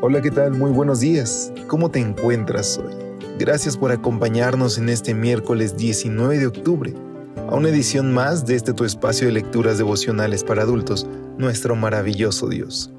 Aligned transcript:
Hola, 0.00 0.22
¿qué 0.22 0.30
tal? 0.30 0.52
Muy 0.52 0.70
buenos 0.70 1.00
días. 1.00 1.52
¿Cómo 1.66 1.90
te 1.90 1.98
encuentras 1.98 2.78
hoy? 2.78 2.94
Gracias 3.36 3.76
por 3.76 3.90
acompañarnos 3.90 4.78
en 4.78 4.88
este 4.90 5.12
miércoles 5.12 5.76
19 5.76 6.38
de 6.38 6.46
octubre 6.46 6.94
a 7.48 7.56
una 7.56 7.70
edición 7.70 8.14
más 8.14 8.46
de 8.46 8.54
este 8.54 8.72
tu 8.72 8.84
espacio 8.84 9.26
de 9.26 9.32
lecturas 9.32 9.76
devocionales 9.76 10.44
para 10.44 10.62
adultos, 10.62 11.08
nuestro 11.36 11.74
maravilloso 11.74 12.48
Dios. 12.48 12.92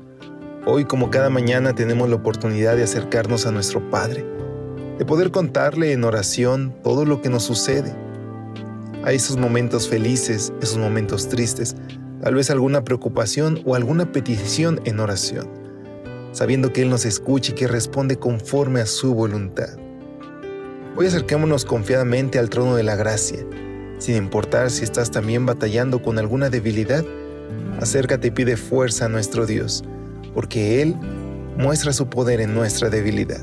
Hoy, 0.66 0.84
como 0.84 1.10
cada 1.10 1.30
mañana, 1.30 1.74
tenemos 1.74 2.10
la 2.10 2.18
oportunidad 2.18 2.76
de 2.76 2.84
acercarnos 2.84 3.46
a 3.46 3.52
nuestro 3.54 3.90
Padre, 3.90 4.26
de 4.98 5.06
poder 5.06 5.32
contarle 5.32 5.94
en 5.94 6.04
oración 6.04 6.76
todo 6.84 7.06
lo 7.06 7.22
que 7.22 7.30
nos 7.30 7.44
sucede. 7.44 7.96
A 9.06 9.14
esos 9.14 9.38
momentos 9.38 9.88
felices, 9.88 10.52
esos 10.62 10.78
momentos 10.78 11.30
tristes, 11.30 11.78
tal 12.22 12.36
vez 12.36 12.50
alguna 12.50 12.84
preocupación 12.84 13.62
o 13.66 13.76
alguna 13.76 14.12
petición 14.12 14.82
en 14.84 15.00
oración 15.00 15.59
sabiendo 16.40 16.72
que 16.72 16.84
Él 16.84 16.90
nos 16.90 17.04
escucha 17.04 17.52
y 17.52 17.56
que 17.56 17.68
responde 17.68 18.16
conforme 18.16 18.80
a 18.80 18.86
su 18.86 19.14
voluntad. 19.14 19.78
Hoy 20.96 21.06
acerquémonos 21.06 21.66
confiadamente 21.66 22.40
al 22.40 22.50
trono 22.50 22.78
de 22.78 22.84
la 22.84 22.96
gracia, 22.96 23.40
sin 23.98 24.16
importar 24.16 24.72
si 24.72 24.86
estás 24.86 25.12
también 25.12 25.46
batallando 25.46 26.02
con 26.02 26.18
alguna 26.18 26.50
debilidad, 26.50 27.04
acércate 27.82 28.30
y 28.30 28.32
pide 28.32 28.56
fuerza 28.56 29.08
a 29.08 29.10
nuestro 29.10 29.46
Dios, 29.46 29.84
porque 30.34 30.82
Él 30.82 30.96
muestra 31.58 31.92
su 31.92 32.08
poder 32.08 32.40
en 32.40 32.56
nuestra 32.56 32.90
debilidad. 32.90 33.42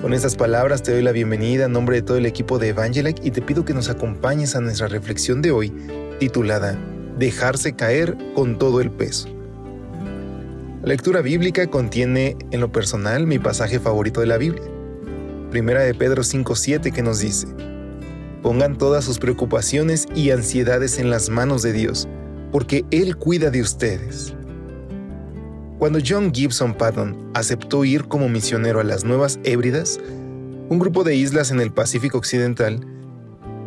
Con 0.00 0.14
estas 0.14 0.34
palabras 0.34 0.82
te 0.82 0.92
doy 0.92 1.02
la 1.02 1.12
bienvenida 1.12 1.66
en 1.66 1.72
nombre 1.72 1.96
de 1.96 2.02
todo 2.02 2.16
el 2.16 2.24
equipo 2.24 2.58
de 2.58 2.68
Evangelec 2.68 3.22
y 3.22 3.32
te 3.32 3.42
pido 3.42 3.66
que 3.66 3.74
nos 3.74 3.90
acompañes 3.90 4.56
a 4.56 4.62
nuestra 4.62 4.88
reflexión 4.88 5.42
de 5.42 5.50
hoy, 5.50 5.74
titulada 6.18 6.74
Dejarse 7.18 7.74
caer 7.74 8.16
con 8.34 8.58
todo 8.58 8.80
el 8.80 8.90
peso. 8.90 9.37
La 10.82 10.90
lectura 10.90 11.22
bíblica 11.22 11.66
contiene, 11.66 12.36
en 12.52 12.60
lo 12.60 12.70
personal, 12.70 13.26
mi 13.26 13.40
pasaje 13.40 13.80
favorito 13.80 14.20
de 14.20 14.26
la 14.26 14.38
Biblia. 14.38 14.62
Primera 15.50 15.82
de 15.82 15.92
Pedro 15.92 16.22
5.7 16.22 16.92
que 16.92 17.02
nos 17.02 17.18
dice, 17.18 17.48
Pongan 18.44 18.78
todas 18.78 19.04
sus 19.04 19.18
preocupaciones 19.18 20.06
y 20.14 20.30
ansiedades 20.30 21.00
en 21.00 21.10
las 21.10 21.30
manos 21.30 21.62
de 21.62 21.72
Dios, 21.72 22.06
porque 22.52 22.84
Él 22.92 23.16
cuida 23.16 23.50
de 23.50 23.60
ustedes. 23.60 24.34
Cuando 25.80 25.98
John 26.06 26.32
Gibson 26.32 26.74
Patton 26.74 27.32
aceptó 27.34 27.84
ir 27.84 28.04
como 28.04 28.28
misionero 28.28 28.78
a 28.78 28.84
las 28.84 29.04
Nuevas 29.04 29.40
Hébridas, 29.42 29.98
un 30.68 30.78
grupo 30.78 31.02
de 31.02 31.16
islas 31.16 31.50
en 31.50 31.60
el 31.60 31.72
Pacífico 31.72 32.18
Occidental, 32.18 32.86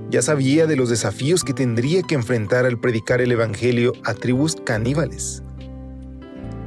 ya 0.10 0.22
sabía 0.22 0.66
de 0.66 0.78
los 0.78 0.90
desafíos 0.90 1.44
que 1.44 1.54
tendría 1.54 2.04
que 2.04 2.16
enfrentar 2.16 2.66
al 2.66 2.80
predicar 2.80 3.20
el 3.20 3.34
Evangelio 3.34 3.92
a 4.06 4.14
tribus 4.14 4.56
caníbales. 4.64 5.44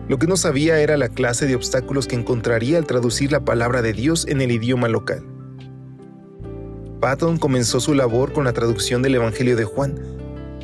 Lo 0.08 0.19
que 0.19 0.27
no 0.27 0.36
sabía 0.36 0.80
era 0.80 0.97
la 0.97 1.08
clase 1.08 1.46
de 1.46 1.55
obstáculos 1.55 2.06
que 2.06 2.17
encontraría 2.17 2.77
al 2.79 2.86
traducir 2.86 3.33
la 3.33 3.45
palabra 3.45 3.80
de 3.80 3.95
Dios 3.95 4.27
en 4.29 4.40
el 4.40 4.51
idioma 4.51 4.89
local. 4.89 5.24
Patton 7.01 7.39
comenzó 7.39 7.80
su 7.80 7.95
labor 7.95 8.33
con 8.33 8.45
la 8.45 8.52
traducción 8.52 9.02
del 9.02 9.14
Evangelio 9.14 9.56
de 9.56 9.64
Juan, 9.64 9.98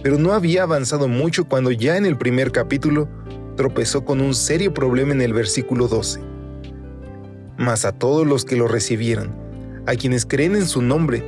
pero 0.03 0.19
no 0.19 0.33
había 0.33 0.65
avanzado 0.65 1.09
mucho 1.09 1.47
cuando 1.47 1.71
ya 1.71 1.97
en 1.97 2.07
el 2.07 2.19
primer 2.19 2.53
capítulo 2.53 3.09
tropezó 3.57 4.05
con 4.05 4.21
un 4.21 4.35
serio 4.35 4.73
problema 4.73 5.13
en 5.13 5.23
el 5.23 5.33
versículo 5.33 5.89
12. 5.89 6.21
Mas 7.59 7.85
a 7.85 7.93
todos 7.93 8.27
los 8.27 8.45
que 8.45 8.57
lo 8.57 8.69
recibieron, 8.69 9.35
a 9.87 9.95
quienes 9.95 10.25
creen 10.25 10.55
en 10.55 10.67
su 10.67 10.83
nombre, 10.83 11.23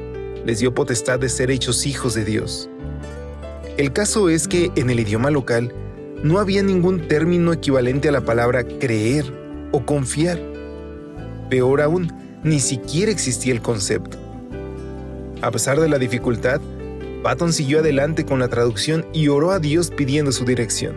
les 0.44 0.60
dio 0.60 0.74
potestad 0.74 1.18
de 1.18 1.28
ser 1.28 1.50
hechos 1.50 1.86
hijos 1.86 2.14
de 2.14 2.24
Dios. 2.24 2.68
El 3.76 3.92
caso 3.92 4.28
es 4.28 4.48
que 4.48 4.70
en 4.76 4.90
el 4.90 5.00
idioma 5.00 5.30
local, 5.30 5.74
no 6.22 6.38
había 6.38 6.62
ningún 6.62 7.08
término 7.08 7.52
equivalente 7.52 8.08
a 8.08 8.12
la 8.12 8.20
palabra 8.20 8.64
creer 8.64 9.24
o 9.72 9.84
confiar. 9.84 10.38
Peor 11.50 11.80
aún, 11.80 12.12
ni 12.44 12.60
siquiera 12.60 13.10
existía 13.10 13.52
el 13.52 13.60
concepto. 13.60 14.18
A 15.40 15.50
pesar 15.50 15.80
de 15.80 15.88
la 15.88 15.98
dificultad, 15.98 16.60
Patton 17.24 17.52
siguió 17.52 17.80
adelante 17.80 18.24
con 18.24 18.38
la 18.38 18.48
traducción 18.48 19.04
y 19.12 19.28
oró 19.28 19.50
a 19.50 19.58
Dios 19.58 19.90
pidiendo 19.90 20.30
su 20.32 20.44
dirección. 20.44 20.94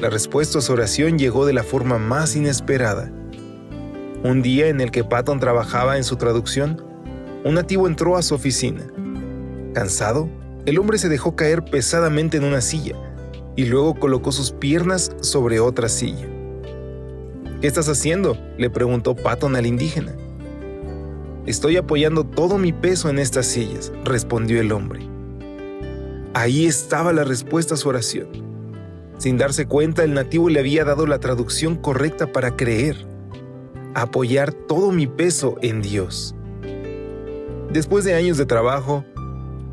La 0.00 0.10
respuesta 0.10 0.58
a 0.58 0.62
su 0.62 0.72
oración 0.72 1.18
llegó 1.18 1.46
de 1.46 1.52
la 1.52 1.62
forma 1.62 1.98
más 1.98 2.34
inesperada. 2.34 3.10
Un 4.24 4.42
día 4.42 4.68
en 4.68 4.80
el 4.80 4.90
que 4.90 5.04
Patton 5.04 5.38
trabajaba 5.38 5.96
en 5.96 6.04
su 6.04 6.16
traducción, 6.16 6.82
un 7.44 7.54
nativo 7.54 7.86
entró 7.86 8.16
a 8.16 8.22
su 8.22 8.34
oficina. 8.34 8.84
Cansado, 9.74 10.28
el 10.66 10.78
hombre 10.78 10.98
se 10.98 11.08
dejó 11.08 11.36
caer 11.36 11.64
pesadamente 11.64 12.36
en 12.36 12.44
una 12.44 12.60
silla 12.60 12.96
y 13.58 13.64
luego 13.64 13.94
colocó 13.94 14.30
sus 14.30 14.52
piernas 14.52 15.10
sobre 15.20 15.58
otra 15.58 15.88
silla. 15.88 16.28
¿Qué 17.60 17.66
estás 17.66 17.88
haciendo? 17.88 18.38
le 18.56 18.70
preguntó 18.70 19.16
Patton 19.16 19.56
al 19.56 19.66
indígena. 19.66 20.14
Estoy 21.44 21.76
apoyando 21.76 22.22
todo 22.22 22.56
mi 22.56 22.72
peso 22.72 23.08
en 23.10 23.18
estas 23.18 23.46
sillas, 23.46 23.92
respondió 24.04 24.60
el 24.60 24.70
hombre. 24.70 25.00
Ahí 26.34 26.66
estaba 26.66 27.12
la 27.12 27.24
respuesta 27.24 27.74
a 27.74 27.76
su 27.76 27.88
oración. 27.88 28.28
Sin 29.18 29.38
darse 29.38 29.66
cuenta, 29.66 30.04
el 30.04 30.14
nativo 30.14 30.48
le 30.50 30.60
había 30.60 30.84
dado 30.84 31.08
la 31.08 31.18
traducción 31.18 31.74
correcta 31.74 32.30
para 32.30 32.54
creer, 32.54 33.08
apoyar 33.92 34.52
todo 34.52 34.92
mi 34.92 35.08
peso 35.08 35.56
en 35.62 35.82
Dios. 35.82 36.32
Después 37.72 38.04
de 38.04 38.14
años 38.14 38.36
de 38.36 38.46
trabajo, 38.46 39.04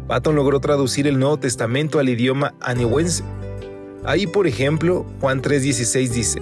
Patton 0.07 0.35
logró 0.35 0.59
traducir 0.59 1.05
el 1.05 1.19
Nuevo 1.19 1.37
Testamento 1.37 1.99
al 1.99 2.09
idioma 2.09 2.55
anehuense 2.61 3.23
Ahí, 4.07 4.27
por 4.27 4.47
ejemplo, 4.47 5.05
Juan 5.19 5.41
3:16 5.41 6.09
dice, 6.09 6.41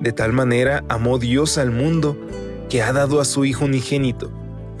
De 0.00 0.12
tal 0.12 0.32
manera 0.32 0.84
amó 0.88 1.18
Dios 1.18 1.58
al 1.58 1.70
mundo 1.70 2.16
que 2.68 2.82
ha 2.82 2.92
dado 2.92 3.20
a 3.20 3.24
su 3.24 3.44
Hijo 3.44 3.64
unigénito, 3.64 4.30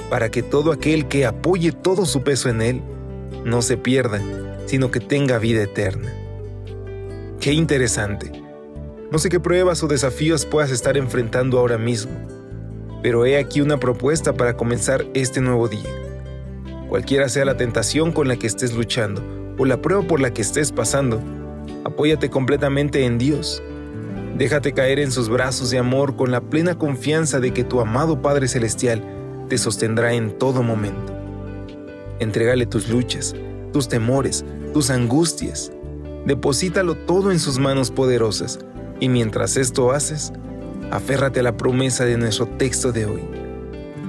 para 0.08 0.30
que 0.30 0.42
todo 0.42 0.72
aquel 0.72 1.06
que 1.06 1.26
apoye 1.26 1.72
todo 1.72 2.06
su 2.06 2.22
peso 2.22 2.48
en 2.48 2.62
Él 2.62 2.82
no 3.44 3.62
se 3.62 3.76
pierda, 3.76 4.20
sino 4.66 4.90
que 4.90 5.00
tenga 5.00 5.38
vida 5.38 5.62
eterna. 5.62 6.12
Qué 7.40 7.52
interesante. 7.52 8.32
No 9.10 9.18
sé 9.18 9.28
qué 9.28 9.40
pruebas 9.40 9.82
o 9.82 9.88
desafíos 9.88 10.46
puedas 10.46 10.70
estar 10.70 10.96
enfrentando 10.96 11.58
ahora 11.58 11.78
mismo, 11.78 12.12
pero 13.02 13.24
he 13.24 13.38
aquí 13.38 13.60
una 13.60 13.80
propuesta 13.80 14.34
para 14.34 14.56
comenzar 14.56 15.06
este 15.14 15.40
nuevo 15.40 15.68
día. 15.68 15.90
Cualquiera 16.88 17.28
sea 17.28 17.44
la 17.44 17.56
tentación 17.56 18.12
con 18.12 18.28
la 18.28 18.36
que 18.36 18.46
estés 18.46 18.74
luchando 18.74 19.22
o 19.58 19.64
la 19.64 19.80
prueba 19.80 20.02
por 20.02 20.20
la 20.20 20.32
que 20.32 20.42
estés 20.42 20.70
pasando, 20.70 21.20
Apóyate 21.84 22.28
completamente 22.28 23.04
en 23.04 23.18
Dios. 23.18 23.62
Déjate 24.36 24.72
caer 24.72 24.98
en 24.98 25.12
sus 25.12 25.28
brazos 25.28 25.70
de 25.70 25.78
amor 25.78 26.16
con 26.16 26.30
la 26.30 26.40
plena 26.40 26.76
confianza 26.76 27.40
de 27.40 27.52
que 27.52 27.64
tu 27.64 27.80
amado 27.80 28.20
Padre 28.22 28.48
Celestial 28.48 29.02
te 29.48 29.58
sostendrá 29.58 30.12
en 30.12 30.38
todo 30.38 30.62
momento. 30.62 31.14
Entrégale 32.18 32.66
tus 32.66 32.88
luchas, 32.88 33.34
tus 33.72 33.88
temores, 33.88 34.44
tus 34.72 34.90
angustias. 34.90 35.72
Deposítalo 36.26 36.94
todo 36.94 37.32
en 37.32 37.38
sus 37.38 37.58
manos 37.58 37.90
poderosas 37.90 38.58
y 39.00 39.08
mientras 39.08 39.56
esto 39.56 39.92
haces, 39.92 40.32
aférrate 40.90 41.40
a 41.40 41.44
la 41.44 41.56
promesa 41.56 42.04
de 42.04 42.18
nuestro 42.18 42.46
texto 42.46 42.92
de 42.92 43.06
hoy. 43.06 43.22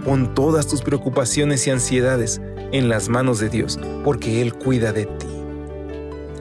Pon 0.06 0.33
todas 0.33 0.67
tus 0.67 0.81
preocupaciones 0.81 1.65
y 1.67 1.71
ansiedades 1.71 2.41
en 2.71 2.89
las 2.89 3.07
manos 3.07 3.39
de 3.39 3.50
Dios, 3.50 3.79
porque 4.03 4.41
Él 4.41 4.53
cuida 4.53 4.91
de 4.91 5.06
ti. 5.06 5.27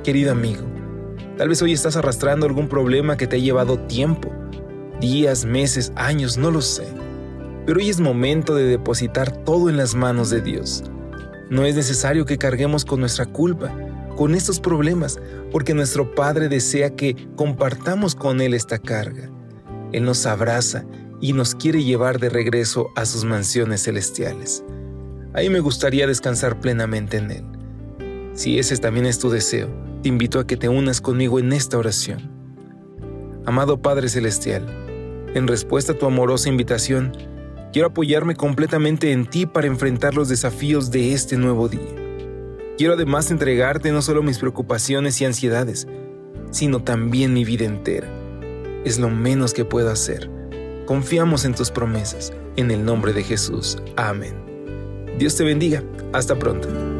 Querido 0.02 0.32
amigo, 0.32 0.69
Tal 1.40 1.48
vez 1.48 1.62
hoy 1.62 1.72
estás 1.72 1.96
arrastrando 1.96 2.44
algún 2.44 2.68
problema 2.68 3.16
que 3.16 3.26
te 3.26 3.36
ha 3.36 3.38
llevado 3.38 3.78
tiempo, 3.78 4.30
días, 5.00 5.46
meses, 5.46 5.90
años, 5.96 6.36
no 6.36 6.50
lo 6.50 6.60
sé. 6.60 6.86
Pero 7.64 7.80
hoy 7.80 7.88
es 7.88 7.98
momento 7.98 8.54
de 8.54 8.64
depositar 8.64 9.34
todo 9.44 9.70
en 9.70 9.78
las 9.78 9.94
manos 9.94 10.28
de 10.28 10.42
Dios. 10.42 10.84
No 11.48 11.64
es 11.64 11.76
necesario 11.76 12.26
que 12.26 12.36
carguemos 12.36 12.84
con 12.84 13.00
nuestra 13.00 13.24
culpa, 13.24 13.74
con 14.18 14.34
estos 14.34 14.60
problemas, 14.60 15.18
porque 15.50 15.72
nuestro 15.72 16.14
Padre 16.14 16.50
desea 16.50 16.94
que 16.94 17.16
compartamos 17.36 18.14
con 18.14 18.42
Él 18.42 18.52
esta 18.52 18.78
carga. 18.78 19.30
Él 19.92 20.04
nos 20.04 20.26
abraza 20.26 20.84
y 21.22 21.32
nos 21.32 21.54
quiere 21.54 21.82
llevar 21.82 22.20
de 22.20 22.28
regreso 22.28 22.90
a 22.96 23.06
sus 23.06 23.24
mansiones 23.24 23.84
celestiales. 23.84 24.62
Ahí 25.32 25.48
me 25.48 25.60
gustaría 25.60 26.06
descansar 26.06 26.60
plenamente 26.60 27.16
en 27.16 27.30
Él. 27.30 27.44
Si 28.34 28.58
ese 28.58 28.76
también 28.76 29.06
es 29.06 29.18
tu 29.18 29.30
deseo, 29.30 29.70
te 30.02 30.08
invito 30.08 30.38
a 30.40 30.46
que 30.46 30.56
te 30.56 30.68
unas 30.68 31.00
conmigo 31.00 31.38
en 31.38 31.52
esta 31.52 31.78
oración. 31.78 32.30
Amado 33.46 33.80
Padre 33.80 34.08
Celestial, 34.08 34.66
en 35.34 35.46
respuesta 35.46 35.92
a 35.92 35.98
tu 35.98 36.06
amorosa 36.06 36.48
invitación, 36.48 37.12
quiero 37.72 37.88
apoyarme 37.88 38.34
completamente 38.34 39.12
en 39.12 39.26
ti 39.26 39.46
para 39.46 39.66
enfrentar 39.66 40.14
los 40.14 40.28
desafíos 40.28 40.90
de 40.90 41.12
este 41.12 41.36
nuevo 41.36 41.68
día. 41.68 41.94
Quiero 42.78 42.94
además 42.94 43.30
entregarte 43.30 43.92
no 43.92 44.02
solo 44.02 44.22
mis 44.22 44.38
preocupaciones 44.38 45.20
y 45.20 45.26
ansiedades, 45.26 45.86
sino 46.50 46.82
también 46.82 47.32
mi 47.32 47.44
vida 47.44 47.66
entera. 47.66 48.08
Es 48.84 48.98
lo 48.98 49.10
menos 49.10 49.52
que 49.52 49.64
puedo 49.64 49.90
hacer. 49.90 50.30
Confiamos 50.86 51.44
en 51.44 51.54
tus 51.54 51.70
promesas. 51.70 52.32
En 52.56 52.70
el 52.70 52.84
nombre 52.84 53.12
de 53.12 53.22
Jesús. 53.22 53.78
Amén. 53.96 54.34
Dios 55.18 55.36
te 55.36 55.44
bendiga. 55.44 55.84
Hasta 56.12 56.38
pronto. 56.38 56.99